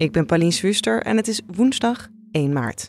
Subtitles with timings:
[0.00, 2.86] Ik ben Pauline Swuster en het is woensdag 1 maart.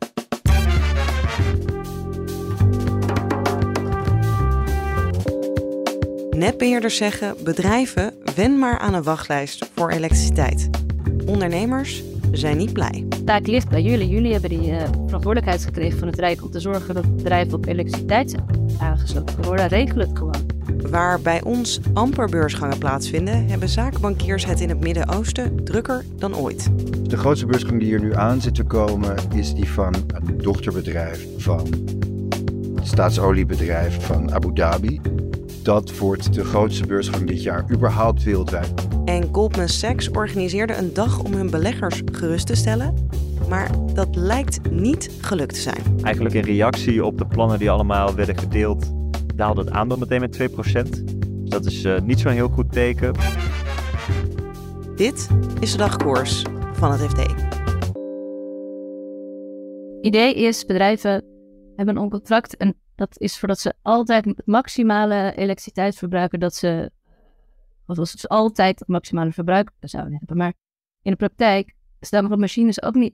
[6.29, 10.69] Netbeheerders zeggen: bedrijven, wen maar aan een wachtlijst voor elektriciteit.
[11.25, 13.05] Ondernemers zijn niet blij.
[13.25, 14.09] taak ligt bij jullie.
[14.09, 17.65] Jullie hebben die uh, verantwoordelijkheid gekregen van het Rijk om te zorgen dat bedrijven op
[17.65, 18.45] elektriciteit zijn
[18.79, 19.67] aangesloten worden.
[19.67, 20.29] Regel.
[20.89, 26.69] Waar bij ons amper beursgangen plaatsvinden, hebben zakenbankiers het in het Midden-Oosten drukker dan ooit.
[27.09, 31.27] De grootste beursgang die hier nu aan zit te komen is die van een dochterbedrijf
[31.37, 31.67] van
[32.75, 35.01] het staatsoliebedrijf van Abu Dhabi.
[35.63, 38.87] Dat wordt de grootste beursgang dit jaar überhaupt wereldwijd.
[39.05, 42.93] En Goldman Sachs organiseerde een dag om hun beleggers gerust te stellen.
[43.49, 45.83] Maar dat lijkt niet gelukt te zijn.
[46.01, 48.91] Eigenlijk in reactie op de plannen die allemaal werden gedeeld,
[49.35, 50.53] daalde het aandeel meteen met 2%.
[50.53, 53.13] Dus dat is uh, niet zo'n heel goed teken.
[54.95, 55.29] Dit
[55.59, 57.49] is de dagkoers van het FD.
[60.01, 61.23] Idee is, bedrijven
[61.75, 66.91] hebben een contract en dat is voordat ze altijd het maximale elektriciteit verbruiken dat ze,
[67.85, 70.37] of als ze altijd het maximale verbruik zouden hebben.
[70.37, 70.53] Maar
[71.01, 73.13] in de praktijk staan machines ook niet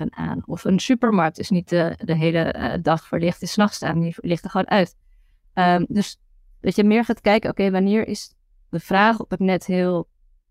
[0.00, 0.42] 24/7 aan.
[0.46, 4.14] Of een supermarkt is niet de, de hele uh, dag verlicht, is nachts staan, die
[4.16, 4.96] ligt er gewoon uit.
[5.58, 6.20] Um, dus
[6.60, 8.34] dat je meer gaat kijken, oké, wanneer is
[8.70, 10.08] de vraag op het net heel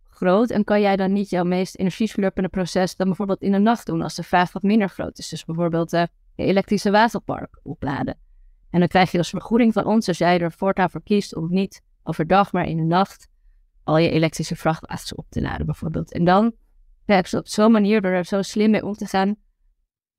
[0.09, 3.85] groot en kan jij dan niet jouw meest energieslurpende proces dan bijvoorbeeld in de nacht
[3.85, 5.29] doen als de vraag wat minder groot is.
[5.29, 6.03] Dus bijvoorbeeld uh,
[6.35, 8.17] je elektrische waterpark opladen.
[8.69, 11.47] En dan krijg je als vergoeding van ons, als jij er voortaan voor kiest om
[11.49, 13.27] niet overdag, maar in de nacht
[13.83, 16.11] al je elektrische vrachtwagens op te laden bijvoorbeeld.
[16.11, 16.53] En dan
[17.05, 19.35] kijk ze op zo'n manier, door er zo slim mee om te gaan,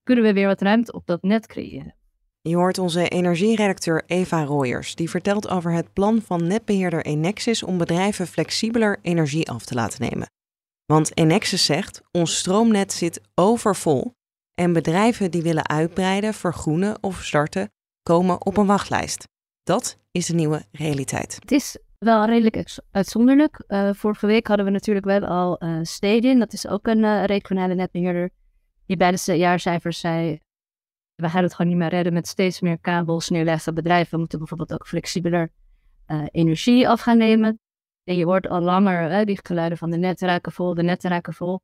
[0.02, 1.94] kunnen we weer wat ruimte op dat net creëren.
[2.46, 7.78] Je hoort onze energieredacteur Eva Royers, die vertelt over het plan van netbeheerder Enexis om
[7.78, 10.26] bedrijven flexibeler energie af te laten nemen.
[10.84, 14.12] Want Enexis zegt: ons stroomnet zit overvol
[14.54, 17.70] en bedrijven die willen uitbreiden, vergroenen of starten,
[18.02, 19.24] komen op een wachtlijst.
[19.62, 21.34] Dat is de nieuwe realiteit.
[21.40, 23.64] Het is wel redelijk uitzonderlijk.
[23.68, 27.24] Uh, vorige week hadden we natuurlijk wel al uh, Stedin, dat is ook een uh,
[27.24, 28.30] regionale netbeheerder,
[28.86, 30.40] die bij de jaarcijfers zei:
[31.16, 33.74] we gaan het gewoon niet meer redden met steeds meer kabels neerleggen.
[33.74, 35.52] Bedrijven moeten bijvoorbeeld ook flexibeler
[36.30, 37.60] energie af gaan nemen.
[38.04, 41.34] En je hoort al langer die geluiden van de netten raken vol, de netten raken
[41.34, 41.60] vol.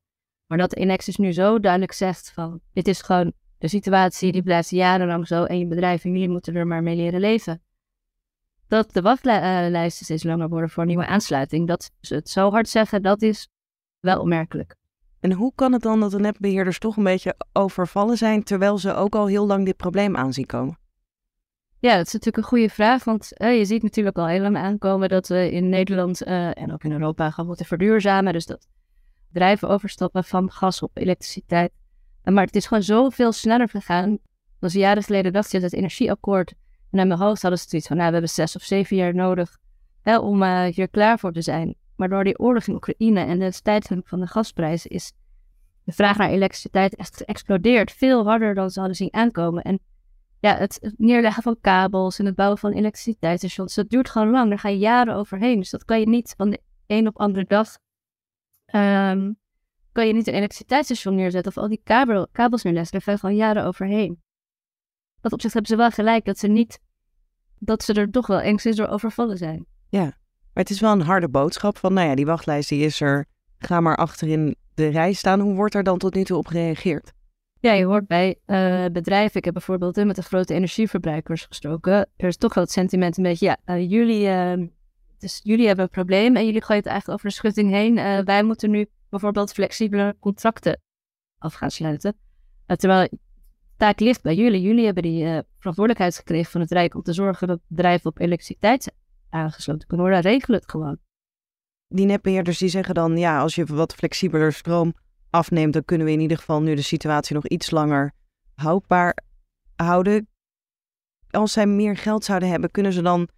[0.46, 4.70] Maar dat Inexis nu zo duidelijk zegt van dit is gewoon de situatie, die blijft
[4.70, 7.62] jarenlang zo en je bedrijf en jullie moeten er maar mee leren leven.
[8.69, 13.02] Dat de wachtlijsten steeds langer worden voor nieuwe aansluiting, dat ze het zo hard zeggen,
[13.02, 13.48] dat is
[14.00, 14.76] wel opmerkelijk.
[15.22, 18.94] En hoe kan het dan dat de netbeheerders toch een beetje overvallen zijn, terwijl ze
[18.94, 20.78] ook al heel lang dit probleem aanzien komen?
[21.78, 25.09] Ja, dat is natuurlijk een goede vraag, want je ziet natuurlijk al heel lang aankomen
[25.09, 28.32] dat we in Nederland uh, en ook in Europa gaan moeten verduurzamen.
[28.32, 28.66] Dus dat
[29.28, 31.72] bedrijven overstappen van gas op elektriciteit.
[32.22, 34.19] Maar het is gewoon zoveel sneller gegaan.
[34.61, 36.55] Als jaren geleden dacht je dat het energieakkoord.
[36.91, 39.59] En mijn hoofd hadden ze zoiets van, nou, we hebben zes of zeven jaar nodig
[40.00, 41.75] hè, om uh, hier klaar voor te zijn.
[42.02, 45.12] Maar door die oorlog in Oekraïne en de stijging van de gasprijzen is
[45.84, 47.92] de vraag naar elektriciteit echt geëxplodeerd.
[47.92, 49.62] Veel harder dan ze hadden zien aankomen.
[49.62, 49.78] En
[50.40, 54.48] ja, het neerleggen van kabels en het bouwen van elektriciteitsstations, dat duurt gewoon lang.
[54.48, 55.58] Daar ga je jaren overheen.
[55.58, 57.78] Dus dat kan je niet van de een op andere dag
[58.74, 59.36] um,
[59.92, 62.92] kan je niet een elektriciteitsstation neerzetten of al die kabel, kabels neerleggen.
[62.92, 64.22] Daar ga je gewoon jaren overheen.
[65.20, 66.80] Dat op zich hebben ze wel gelijk dat ze niet,
[67.58, 69.66] dat ze er toch wel enigszins door overvallen zijn.
[69.88, 70.20] Ja,
[70.54, 73.26] maar het is wel een harde boodschap van, nou ja, die wachtlijst die is er,
[73.58, 75.40] ga maar achterin de rij staan.
[75.40, 77.12] Hoe wordt er dan tot nu toe op gereageerd?
[77.60, 82.28] Ja, je hoort bij uh, bedrijven, ik heb bijvoorbeeld met de grote energieverbruikers gesproken, er
[82.28, 84.66] is toch wel het sentiment een beetje, ja, uh, jullie, uh,
[85.19, 88.25] dus jullie hebben een probleem en jullie gooien het eigenlijk over de schutting heen.
[88.25, 90.81] wij moeten nu bijvoorbeeld flexibele contracten
[91.38, 92.16] af gaan sluiten.
[92.66, 93.08] Terwijl
[93.76, 94.60] taak ligt bij jullie.
[94.60, 98.93] Jullie hebben die verantwoordelijkheid gekregen van het Rijk om te zorgen dat bedrijven op elektriciteit
[99.32, 100.31] aangesloten kunnen worden.
[100.31, 100.99] Regel het gewoon.
[101.88, 104.94] Die netbeheerders die zeggen dan, ja, als je wat flexibeler stroom
[105.31, 108.12] afneemt, dan kunnen we in ieder geval nu de situatie nog iets langer
[108.55, 109.17] houdbaar
[109.76, 110.29] houden.
[111.31, 113.29] Als zij meer geld zouden hebben, kunnen ze dan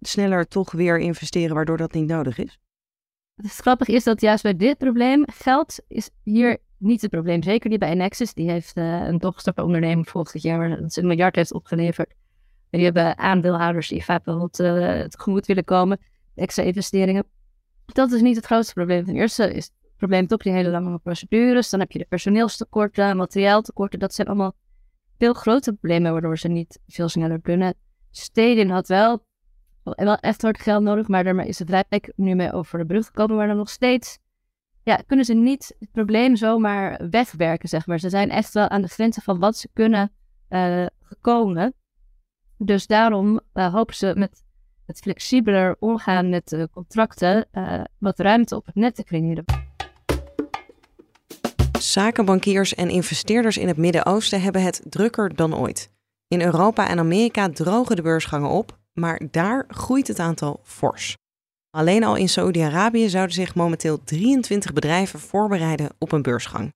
[0.00, 2.58] sneller toch weer investeren, waardoor dat niet nodig is?
[3.34, 7.42] Het grappige is dat juist bij dit probleem geld is hier niet het probleem.
[7.42, 8.34] Zeker niet bij Nexus.
[8.34, 12.14] Die heeft uh, een dochsteronderneming volgend jaar dat een miljard heeft opgeleverd.
[12.72, 15.98] Die hebben aandeelhouders die vaak wat uh, tegemoet willen komen.
[16.34, 17.24] Extra investeringen.
[17.86, 19.04] Dat is niet het grootste probleem.
[19.04, 21.70] Ten eerste is het probleem toch die hele lange procedures.
[21.70, 23.98] Dan heb je de personeelstekorten, materiaaltekorten.
[23.98, 24.52] Dat zijn allemaal
[25.18, 27.74] veel grotere problemen waardoor ze niet veel sneller kunnen.
[28.10, 29.24] Steden had wel,
[29.82, 33.06] wel echt hard geld nodig, maar daarmee is het Rijk nu mee over de brug
[33.06, 33.36] gekomen.
[33.36, 34.18] Maar dan nog steeds
[34.82, 37.98] ja, kunnen ze niet het probleem zomaar wegwerken, zeg maar.
[37.98, 40.12] Ze zijn echt wel aan de grenzen van wat ze kunnen
[41.00, 41.74] gekomen.
[42.64, 44.44] Dus daarom uh, hopen ze met
[44.86, 49.44] het flexibeler omgaan met de contracten uh, wat ruimte op het net te creëren.
[51.78, 55.90] Zakenbankiers en investeerders in het Midden-Oosten hebben het drukker dan ooit.
[56.28, 61.16] In Europa en Amerika drogen de beursgangen op, maar daar groeit het aantal fors.
[61.70, 66.72] Alleen al in Saoedi-Arabië zouden zich momenteel 23 bedrijven voorbereiden op een beursgang.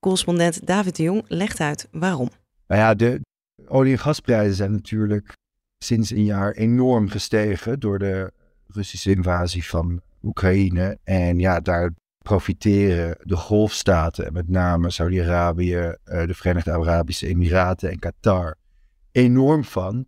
[0.00, 2.28] Correspondent David de Jong legt uit waarom.
[2.66, 3.20] Nou ja, de
[3.70, 5.32] olie- en gasprijzen zijn natuurlijk
[5.78, 8.32] sinds een jaar enorm gestegen door de
[8.66, 10.98] Russische invasie van Oekraïne.
[11.04, 17.98] En ja, daar profiteren de golfstaten, met name Saudi-Arabië, eh, de Verenigde Arabische Emiraten en
[17.98, 18.56] Qatar,
[19.12, 20.06] enorm van.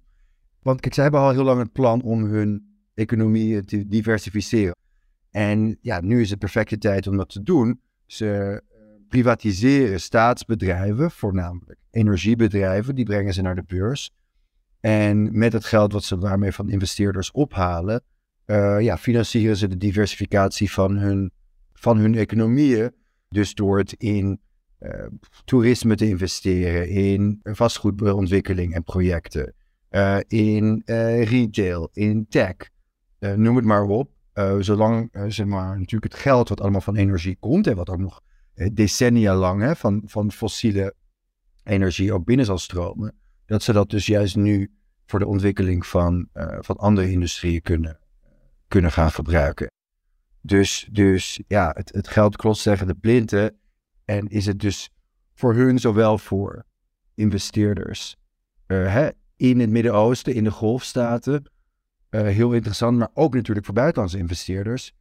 [0.63, 4.77] Want kijk, zij hebben al heel lang het plan om hun economie te diversificeren.
[5.31, 7.81] En ja, nu is het perfecte tijd om dat te doen.
[8.07, 8.63] Ze
[9.13, 14.11] privatiseren staatsbedrijven, voornamelijk energiebedrijven, die brengen ze naar de beurs.
[14.81, 18.03] En met het geld wat ze daarmee van investeerders ophalen,
[18.47, 21.31] uh, ja, financieren ze de diversificatie van hun,
[21.73, 22.93] van hun economieën.
[23.29, 24.41] Dus door het in
[24.81, 24.91] uh,
[25.45, 29.55] toerisme te investeren, in vastgoedontwikkeling en projecten,
[29.91, 30.83] uh, in
[31.25, 32.55] retail, in tech.
[33.19, 34.11] Eh, noem het maar op.
[34.59, 38.21] Zolang zeg maar, natuurlijk het geld wat allemaal van energie komt en wat ook nog
[38.73, 40.95] decennia lang hè, van, van fossiele
[41.65, 43.15] energie ook binnen zal stromen,
[43.47, 44.73] dat ze dat dus juist nu
[45.07, 46.29] voor de ontwikkeling van,
[46.61, 47.99] van andere industrieën kunnen,
[48.69, 49.71] kunnen gaan gebruiken.
[50.41, 53.59] Dus, dus ja, het, het geld klopt tegen de blinden
[54.05, 54.91] en is het dus
[55.35, 56.65] voor hun zowel voor
[57.15, 58.17] investeerders
[58.67, 61.51] hè, in het Midden-Oosten, in de golfstaten,
[62.11, 64.93] uh, heel interessant, maar ook natuurlijk voor buitenlandse investeerders.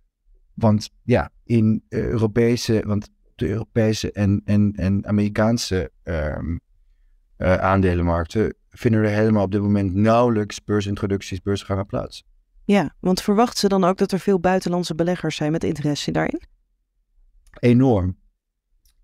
[0.54, 3.10] Want ja, in Europese, want
[3.42, 6.60] de Europese en, en, en Amerikaanse um,
[7.38, 12.24] uh, aandelenmarkten vinden er helemaal op dit moment nauwelijks beursintroducties, beursgangen plaats.
[12.66, 16.42] Ja, want verwacht ze dan ook dat er veel buitenlandse beleggers zijn met interesse daarin?
[17.60, 18.18] Enorm.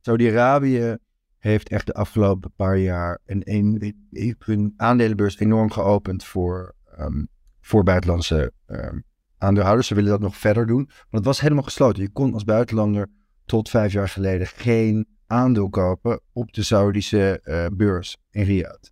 [0.01, 0.97] Saudi-Arabië
[1.37, 7.27] heeft echt de afgelopen paar jaar een, een, hun aandelenbeurs enorm geopend voor um,
[7.61, 8.89] voor buitenlandse uh,
[9.37, 9.87] aandeelhouders.
[9.87, 10.85] Ze willen dat nog verder doen.
[10.85, 12.03] Want het was helemaal gesloten.
[12.03, 13.07] Je kon als buitenlander
[13.47, 18.89] tot vijf jaar geleden geen aandeel kopen op de Saudische uh, beurs in Riyadh.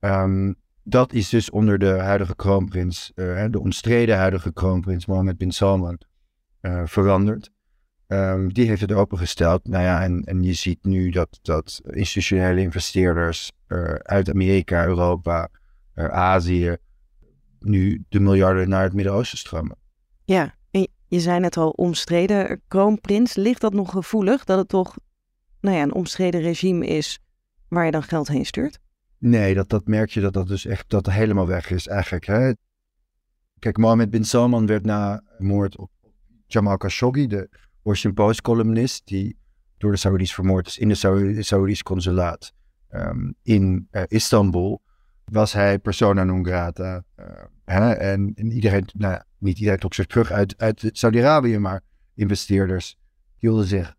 [0.00, 5.52] Um, dat is dus onder de huidige kroonprins, uh, de omstreden huidige kroonprins Mohammed bin
[5.52, 6.00] Salman,
[6.60, 7.50] uh, veranderd.
[8.08, 9.68] Um, die heeft het opengesteld.
[9.68, 13.52] Nou ja, en, en je ziet nu dat, dat institutionele investeerders
[14.02, 15.48] uit Amerika, Europa,
[16.10, 16.76] Azië,
[17.60, 19.76] nu de miljarden naar het Midden-Oosten stromen.
[20.24, 20.54] Ja,
[21.08, 23.34] je zei net al omstreden kroonprins.
[23.34, 24.96] Ligt dat nog gevoelig dat het toch
[25.60, 27.20] nou ja, een omstreden regime is
[27.68, 28.78] waar je dan geld heen stuurt?
[29.18, 32.26] Nee, dat, dat merk je dat dat dus echt dat helemaal weg is eigenlijk.
[32.26, 32.52] Hè?
[33.58, 35.90] Kijk, Mohammed bin Salman werd na moord op
[36.46, 37.48] Jamal Khashoggi, de
[37.82, 39.38] Washington Post columnist, die
[39.78, 42.52] door de Saudis vermoord is in de Saudische consulaat
[42.90, 44.82] um, in uh, Istanbul
[45.24, 47.04] was hij persona non grata.
[47.16, 47.26] Uh,
[47.64, 47.92] hè?
[47.92, 51.82] En, en, iedereen, nou, niet iedereen trok zich terug uit, uit Saudi-Arabië, maar
[52.14, 52.96] investeerders
[53.36, 53.94] hielden zich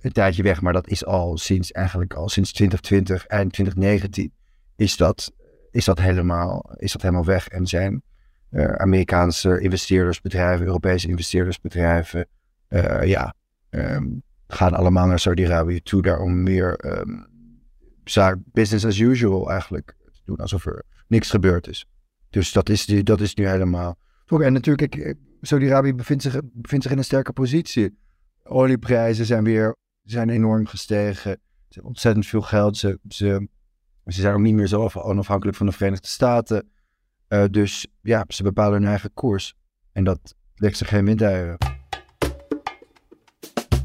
[0.00, 0.60] een tijdje weg.
[0.60, 4.32] Maar dat is al sinds eigenlijk al sinds 2020, eind 2019,
[4.76, 5.32] is dat,
[5.70, 7.48] is dat, helemaal, is dat helemaal weg.
[7.48, 8.02] En zijn
[8.76, 12.28] Amerikaanse investeerdersbedrijven, Europese investeerdersbedrijven,
[12.68, 13.34] uh, ja,
[13.70, 17.26] um, gaan allemaal naar Saudi-Arabië toe daar om meer um,
[18.44, 21.86] business as usual eigenlijk doen alsof er niks gebeurd is.
[22.30, 23.98] Dus dat is, dat is nu helemaal.
[24.40, 27.98] En natuurlijk, eh, Saudi-Arabië bevindt zich, bevindt zich in een sterke positie.
[28.42, 31.32] Olieprijzen zijn weer zijn enorm gestegen.
[31.32, 32.76] Ze hebben ontzettend veel geld.
[32.76, 33.48] Ze, ze,
[34.06, 36.70] ze zijn ook niet meer zo onafhankelijk van de Verenigde Staten.
[37.28, 39.54] Uh, dus ja, ze bepalen hun eigen koers.
[39.92, 41.56] En dat legt zich geen windeieren.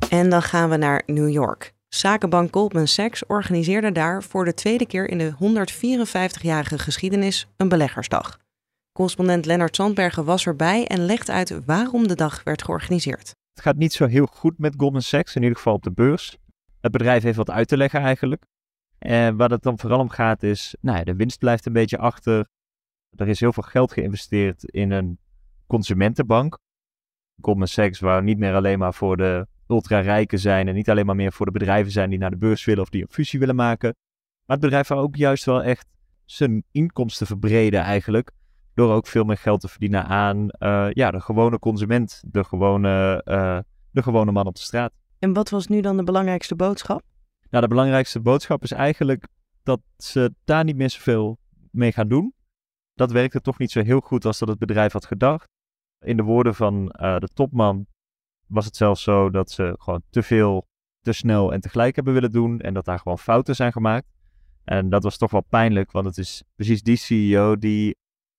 [0.09, 1.73] En dan gaan we naar New York.
[1.89, 8.37] Zakenbank Goldman Sachs organiseerde daar voor de tweede keer in de 154-jarige geschiedenis een beleggersdag.
[8.97, 13.35] Correspondent Lennart Zandbergen was erbij en legt uit waarom de dag werd georganiseerd.
[13.53, 16.37] Het gaat niet zo heel goed met Goldman Sachs, in ieder geval op de beurs.
[16.81, 18.45] het bedrijf heeft wat uit te leggen eigenlijk.
[18.99, 21.97] En waar het dan vooral om gaat is, nou ja, de winst blijft een beetje
[21.97, 22.47] achter.
[23.15, 25.19] Er is heel veel geld geïnvesteerd in een
[25.67, 26.57] consumentenbank.
[27.41, 31.15] Goldman Sachs waar niet meer alleen maar voor de ultra-rijken zijn en niet alleen maar
[31.15, 33.55] meer voor de bedrijven zijn die naar de beurs willen of die een fusie willen
[33.55, 33.95] maken.
[34.45, 35.87] Maar het bedrijf wil ook juist wel echt
[36.25, 38.31] zijn inkomsten verbreden eigenlijk.
[38.77, 43.21] Door ook veel meer geld te verdienen aan uh, ja, de gewone consument, de gewone,
[43.25, 43.59] uh,
[43.91, 44.93] de gewone man op de straat.
[45.19, 47.01] En wat was nu dan de belangrijkste boodschap?
[47.49, 49.27] Nou, de belangrijkste boodschap is eigenlijk
[49.63, 51.37] dat ze daar niet meer zoveel
[51.71, 52.33] mee gaan doen.
[52.93, 55.49] Dat werkte toch niet zo heel goed als dat het bedrijf had gedacht.
[56.05, 57.85] In de woorden van uh, de topman
[58.47, 60.67] was het zelfs zo dat ze gewoon te veel,
[61.01, 62.59] te snel en tegelijk hebben willen doen.
[62.59, 64.07] En dat daar gewoon fouten zijn gemaakt.
[64.63, 67.95] En dat was toch wel pijnlijk, want het is precies die CEO die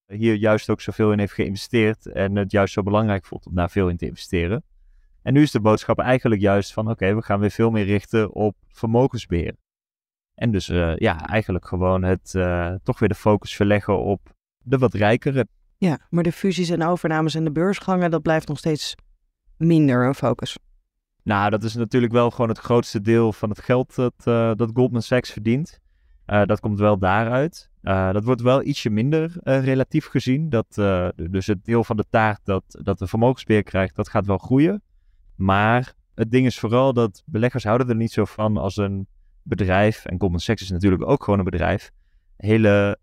[0.09, 2.07] hier juist ook zoveel in heeft geïnvesteerd.
[2.07, 4.63] En het juist zo belangrijk vond om daar veel in te investeren.
[5.23, 8.33] En nu is de boodschap eigenlijk juist van oké, we gaan weer veel meer richten
[8.33, 9.55] op vermogensbeheer.
[10.35, 14.21] En dus uh, ja, eigenlijk gewoon het uh, toch weer de focus verleggen op
[14.59, 15.47] de wat rijkere.
[15.77, 18.95] Ja, maar de fusies en overnames en de beursgangen, dat blijft nog steeds
[19.57, 20.59] minder een focus.
[21.23, 24.71] Nou, dat is natuurlijk wel gewoon het grootste deel van het geld dat, uh, dat
[24.75, 25.81] Goldman Sachs verdient.
[26.47, 27.71] Dat komt wel daaruit.
[28.13, 30.49] dat wordt wel ietsje minder relatief gezien.
[30.49, 30.75] Dat,
[31.31, 34.83] dus het deel van de taart dat, dat de vermogensbeheer krijgt, dat gaat wel groeien.
[35.37, 39.07] Maar het ding is vooral dat beleggers houden er niet zo van als een
[39.43, 41.91] bedrijf, en Goldman Sachs is natuurlijk ook gewoon een bedrijf,
[42.37, 42.99] hele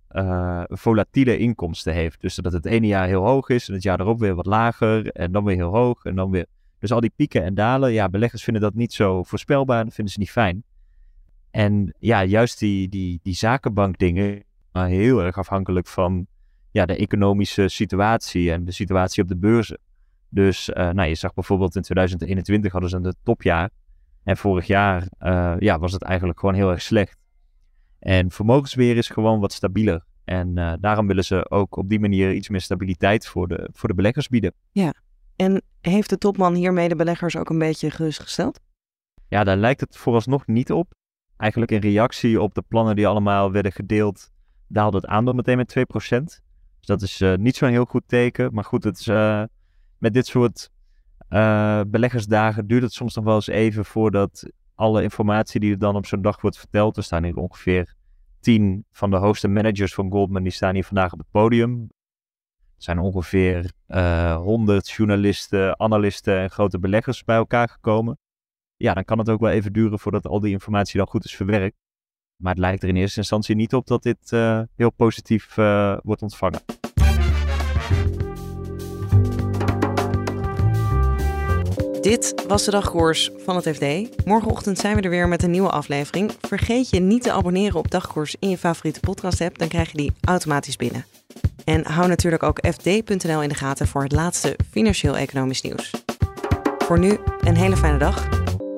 [0.67, 2.21] volatiele inkomsten heeft.
[2.21, 5.11] Dus dat het ene jaar heel hoog is en het jaar erop weer wat lager
[5.11, 6.45] en dan weer heel hoog en dan weer...
[6.79, 10.13] Dus al die pieken en dalen, ja, beleggers vinden dat niet zo voorspelbaar, dat vinden
[10.13, 10.63] ze niet fijn.
[11.55, 16.27] En ja, juist die, die, die zakenbankdingen, maar heel erg afhankelijk van
[16.71, 19.79] ja, de economische situatie en de situatie op de beurzen.
[20.29, 23.69] Dus uh, nou, je zag bijvoorbeeld in 2021 hadden ze een topjaar.
[24.23, 27.17] En vorig jaar uh, ja, was het eigenlijk gewoon heel erg slecht.
[27.99, 30.05] En vermogensbeheer is gewoon wat stabieler.
[30.23, 33.89] En uh, daarom willen ze ook op die manier iets meer stabiliteit voor de, voor
[33.89, 34.53] de beleggers bieden.
[34.71, 34.93] Ja,
[35.35, 38.59] en heeft de topman hiermee de beleggers ook een beetje gerustgesteld?
[39.27, 40.93] Ja, daar lijkt het vooralsnog niet op.
[41.37, 44.31] Eigenlijk in reactie op de plannen die allemaal werden gedeeld,
[44.67, 46.43] daalde het aandeel meteen met 2%.
[46.85, 48.53] Dus dat is uh, niet zo'n heel goed teken.
[48.53, 49.43] Maar goed, het is, uh,
[49.97, 50.69] met dit soort
[51.29, 55.95] uh, beleggersdagen duurt het soms nog wel eens even voordat alle informatie die er dan
[55.95, 56.97] op zo'n dag wordt verteld.
[56.97, 57.95] Er staan hier ongeveer
[58.39, 61.89] tien van de hoogste managers van Goldman, die staan hier vandaag op het podium.
[62.77, 63.71] Er zijn ongeveer
[64.35, 68.17] 100 journalisten, analisten en grote beleggers bij elkaar gekomen.
[68.77, 71.35] Ja, dan kan het ook wel even duren voordat al die informatie dan goed is
[71.35, 71.77] verwerkt.
[72.35, 75.97] Maar het lijkt er in eerste instantie niet op dat dit uh, heel positief uh,
[76.03, 76.59] wordt ontvangen.
[82.01, 84.25] Dit was de dagkoers van het FD.
[84.25, 86.31] Morgenochtend zijn we er weer met een nieuwe aflevering.
[86.41, 89.97] Vergeet je niet te abonneren op dagkoers in je favoriete podcast app, dan krijg je
[89.97, 91.05] die automatisch binnen.
[91.63, 95.91] En hou natuurlijk ook fd.nl in de gaten voor het laatste financieel-economisch nieuws.
[96.77, 98.44] Voor nu een hele fijne dag